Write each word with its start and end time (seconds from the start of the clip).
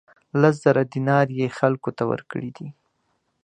لس 0.41 0.55
زره 0.63 0.81
دینار 0.93 1.27
یې 1.39 1.47
خلکو 1.59 1.89
ته 1.97 2.03
ورکړي 2.11 2.49
دي. 2.57 2.67